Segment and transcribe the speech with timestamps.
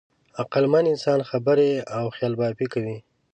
[0.39, 2.97] عقلمن انسان خبرې او خیالبافي کوي.